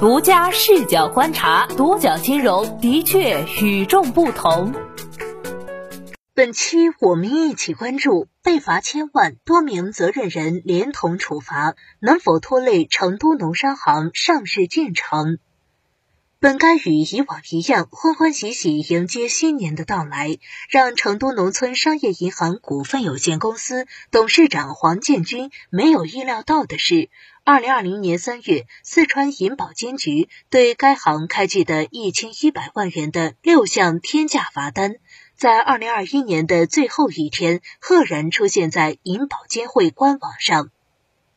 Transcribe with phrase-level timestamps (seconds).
[0.00, 4.72] 独家视角观察，独角金融的确与众不同。
[6.34, 15.38] 本期我们一起关注：被罚千万，多名责任人连同处罚，能否拖累成都农商行上市进程？
[16.40, 20.38] 本该与以往一样，欢欢喜喜迎接新年的到来，
[20.70, 27.10] 让成都农村商业银行股份有限公司董事长黄建军没有意料到的是，
[27.42, 34.94] 二零二零年三月，四川银保监局对该行开具的一千一百万元的六项天价罚单，
[35.36, 40.70] 在二零二一年的最后一天，赫然出现在银保监会官网上。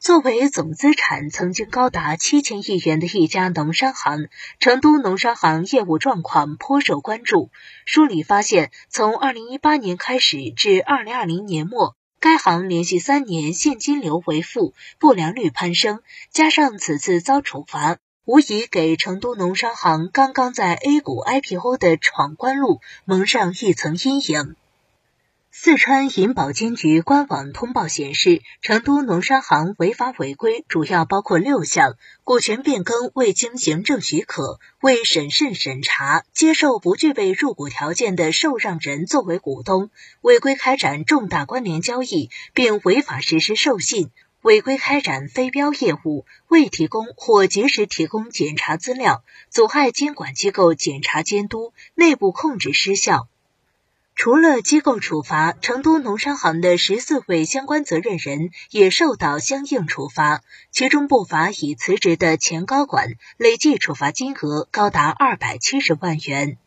[0.01, 4.29] 作为总资产曾经高达七千亿元的一家农商行，
[4.59, 7.51] 成都农商行业务状况颇受关注。
[7.85, 15.99] 梳理发现，从二零一八年开始至二零二零年末，该行连续三年现金流为负，不良率攀升，
[16.31, 24.55] 加上此次遭处罚，无疑给成都农商行刚刚在 A 股 IPO 的闯关路蒙上一层阴影。
[25.53, 39.89] 四川银保监局官网通报显示，成都农商行违法违规主要包括六项：股权变更未经行政许可、未审慎审查接受不具备入股条件的受让人作为股东、
[40.21, 44.09] 违规开展重大关联交易并违法实施授信、
[44.41, 53.27] 违规开展非标业务、未提供或及时提供检查资料、阻碍监管机构检查监督、内部控制失效。
[54.23, 66.59] 除了机构处罚，成都农商行的十四位相关责任人也受到相应处罚，其中不乏已辞职的前高管，累计处罚金额高达二百七十万元。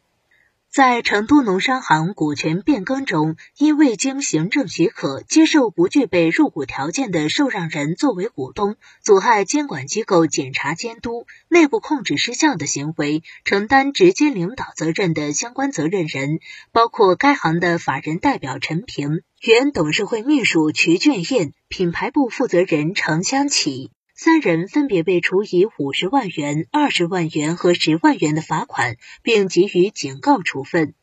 [0.75, 16.41] 在成都农商行股权变更中，因未经行政许可接受不具备入股条件的受让人作为股东，阻碍监管机构检查监督、内部控制失效的行为，承担直接领导责任的相关责任人，
[16.73, 23.93] 包括该行的法人代表陈平、原董事会秘书瞿俊彦、品牌部负责人程香启。
[24.25, 30.95] 三人分别被处以五十万元、二十万元和十万元的罚款，并给予警告处分。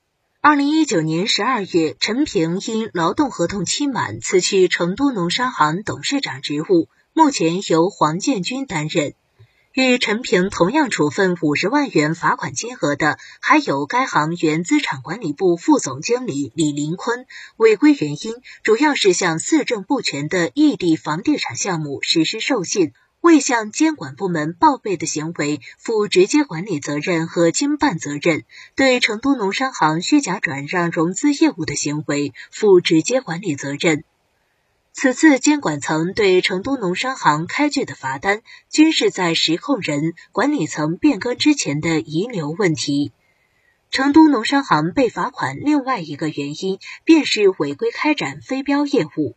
[0.42, 9.14] 二零一九年十二月，陈平因劳动合同期满辞去成都农商行董事长职务，目前由黄建军担任。
[9.74, 17.26] 与陈平同样处分五十万元罚款金额的，还有该行原资产管理部副总经理李林坤。
[17.56, 18.34] 违规原因
[18.64, 28.42] 主要是向四证不全的异地房地产项目实施授信，未向监管部门报备的行为，负直接管理责任和经办责任；
[28.76, 34.04] 对成都农商行虚假转让融资业务的行为，负直接管理责任。
[34.92, 43.12] 此次监管层对成都农商行开具的罚单，均是在实控人、管理层变更之前的遗留问题。
[43.92, 49.36] 成都农商行被罚款另外一个原因，便是违规开展非标业务。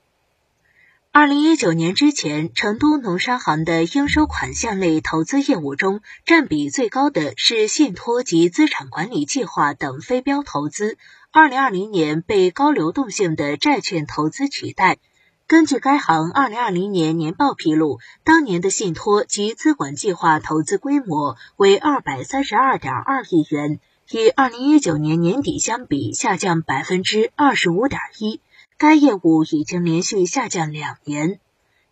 [1.17, 10.99] 二零一九年之前，成都农商行的应收款项类投资业务中，占比最高的是信托及资产管理计划等非标投资。
[11.31, 14.99] 二零二零年被高流动性的债券投资取代。
[15.47, 23.79] 根据该行二零二零年年报披露，当年的信托及资管计划投资规模为二百三十二点二亿元，
[24.11, 28.41] 与二零一九年年底相比下降百分之二十五点一。
[28.87, 31.41] 该业务已经连续下降两年，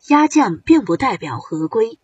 [0.08, 1.98] 压降并不代表合规。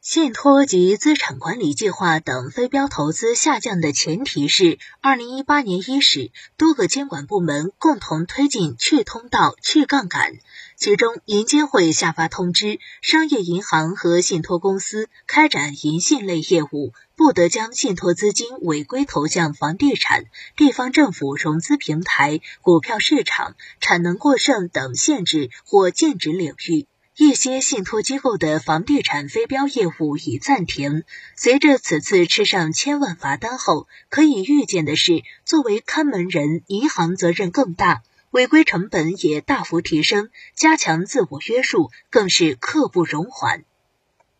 [0.00, 10.32] 信托及资产管理计划等非标投资下降的前提是，二零一八年伊始，多个监管部门共同推进去通道、去杠杆。
[10.76, 20.24] 其中，银监会下发通知，商业银行和信托公司开展银信类业务，不得将信托资金违规投向房地产、
[20.56, 26.88] 地方政府融资平台、股票市场、产能过剩等限制或禁止领域。
[27.16, 31.04] 一些信托机构的房地产非标业务已暂停。
[31.36, 38.02] 随着此次吃上千万罚单后，可以预见的是，作为看门人，银行责任更大，
[38.32, 43.62] 违规成本也大幅提升，加强自我约束更是刻不容缓。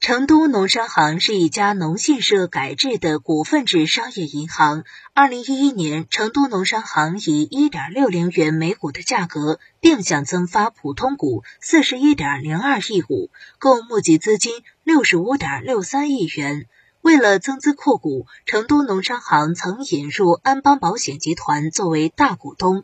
[0.03, 4.83] 成都农商行是一家农信社改制的股份制商业银行。
[5.15, 16.67] 二零一一年，成都农商行以一点六零元每股的价格定向增发普通股四十一点零二亿股，共募集资金六十五点六三亿元。
[17.01, 22.83] 为了增资扩股，成都农商行曾引入安邦保险集团作为大股东。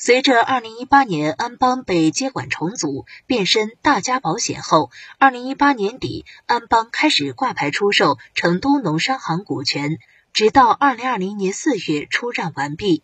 [0.00, 9.98] 随着2018年安邦被接管重组，变身大家保险后，2018年底，安邦开始挂牌出售成都农商行股权，
[10.32, 13.02] 直到2020年4月出让完毕。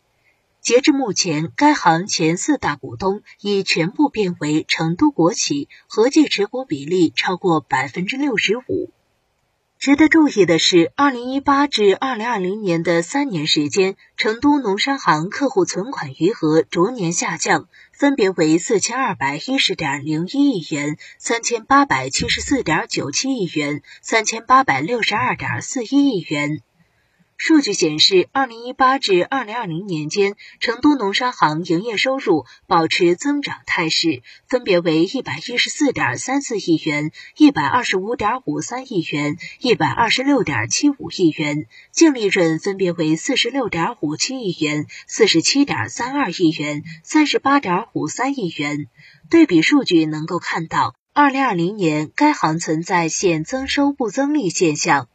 [0.61, 8.93] 截至目前，该行前四大股东已全部变为成都国企，合计持股比例超过百分之六十五。
[9.85, 26.63] 值得注意的是，二零一八至二零二零年的三年时间，成都农商行客户存款余额逐年下降，分别为四千二百一十点零一亿元、三千八百七十四点九七亿元、三千八百六十二点四一亿元。
[27.47, 48.87] 数据显示，二零一八至二零二零年间，成都农商行营业收入保持增长态势，分别为一百一十四点三四亿元、一百二十五点五三亿元、一百二十六点七五亿元，净利润分别为四十六点五七亿元、四十七点三二亿元、三十八点五三亿元。
[49.29, 55.09] 对比数据能够看到，二零二零年该行存在现增收不增利现象。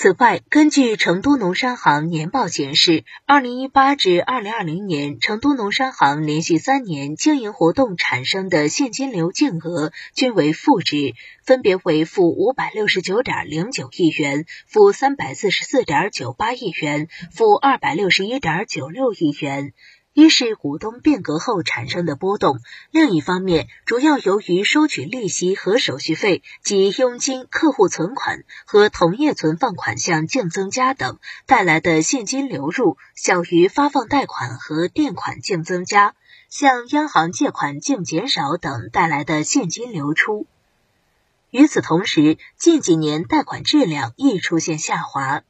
[0.00, 19.72] 此外，根据成都农商行年报显示，二零一八至二零二零年，成都农商行连续三年经营活动产生的现金流净额均为负值，分别为负五百六十九点零九亿元、负三百四十四点九八亿元、负二百六十一点九六亿元。
[20.18, 22.58] 一是股东变革后产生的波动，
[22.90, 36.16] 另一方面，主要由于收取利息和手续费及佣金、客户存款和同业存放款项净增加等带来的现金流入小于发放贷款和垫款净增加，
[36.50, 40.48] 向央行借款净减少等带来的现金流出。
[41.52, 45.44] 与此同时，近几年贷款质量亦出现下滑。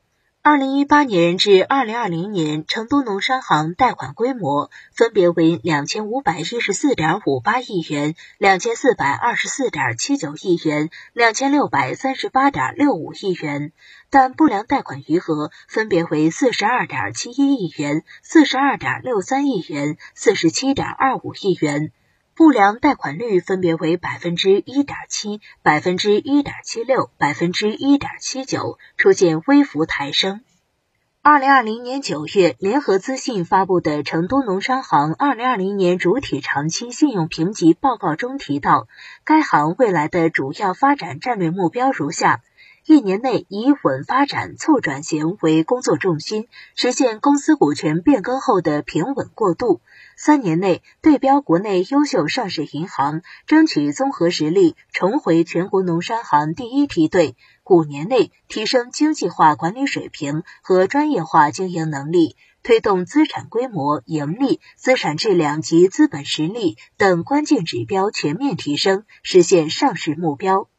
[0.51, 13.73] 二零一八年至二零二零年，成都农商行贷款规模分别为两千五百一十四点五八亿元、两千四百二十四点七九亿元、两千六百三十八点六五亿元，
[14.09, 21.93] 但不良贷款余额分别为四十二点七一亿元、四十二点六三亿元、四十七点二五亿元。
[22.39, 30.43] 不良贷款率分别为百分之一点七、百分之一点七六、百分之一点七九，出现微幅抬升。
[31.21, 38.87] 二零二零年九月，联合资信发布的《成都农商行二零二零年主体长期信用评级报告》中提到，
[39.25, 42.43] 该行未来的主要发展战略目标如下。
[42.89, 49.83] 一年内以稳发展、促转型为工作重心，实现公司股权变更后的平稳过渡。
[50.17, 57.37] 三年内对标国内优秀上市银行，争取综合实力重回全国农商行第一梯队。
[57.67, 70.71] 五年内提升经济化管理水平和专业化经营能力，推动资产规模、盈利、资产质量及资本实力等关键指标全面提升，实现上市目标。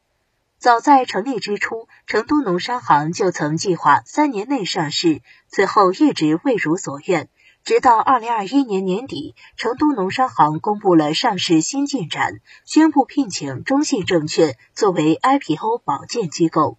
[0.60, 7.30] 早在成立之初，成都农商行就曾计划三年内上市，此后一直未如所愿。
[7.64, 16.76] 直到二零二一年年底，成都农商行公布了上市新进展，宣布聘请中信证券作为 IPO 保荐机构。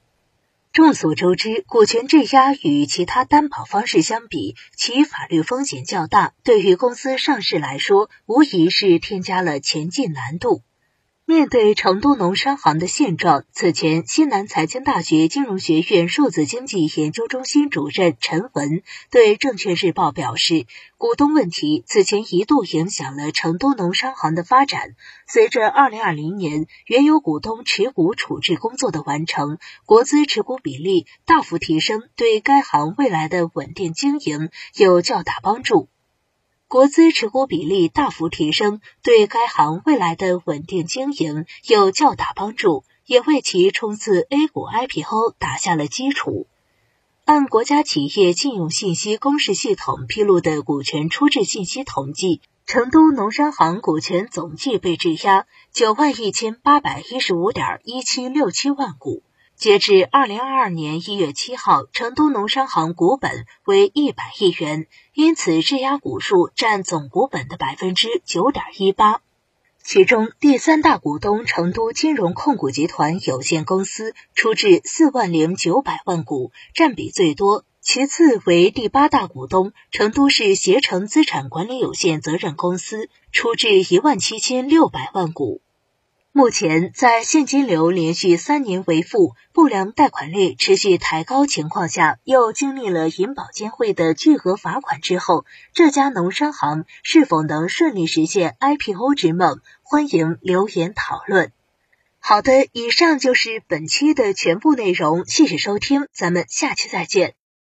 [0.71, 10.61] 众所周知，股权质押与其他担保方式相比，其法律风险较大，对于公司上市来说，无疑是添加了前进难度。
[11.31, 20.65] 面对成都农商行的现状，此前西南财经大学金融学院数字经济研究中心主任陈文对证券日报表示，
[20.97, 24.97] 股东问题此前一度影响了成都农商行的发展。
[25.25, 35.87] 随着二零二零年原有股东持股处置工作的完成，国资持股比例大幅提升，对该行未来的稳定经营有较大帮助。
[36.71, 46.47] 国资持股比例大幅提升，对该行未来的稳定经营有较大帮助，也为其冲刺 A 股 IPO 打下了基础。
[47.25, 59.23] 按国家企业信用信息公示系统披露的股权出质信息统计，成都农商行股权总计被质押九万一千八百一十五点一七六七万股。
[59.61, 69.21] 截至二零二二年一月七号，成都农商行股本为一百亿元，因此质押股数占总股本的百分之九点一八。
[69.83, 85.61] 其中，第三大股东成都金融控股集团有限公司出质四万零九百万股，占比最多；其次为第八大股东成都市携程资产管理有限责任公司出质一万七千六百万股。
[86.33, 99.59] 目前，在现金流连续三年为负、不良贷款率持续抬高情况下，又经历了银保监会的巨额罚款之后，这家农商行是否能顺利实现 IPO 之梦？
[99.83, 101.51] 欢迎留言讨论。
[102.19, 107.35] 好的，以上就是本期的全部内容，谢谢收听，咱们下期再见。